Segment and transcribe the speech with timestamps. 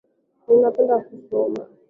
[0.45, 1.63] Ninapenda kusoma.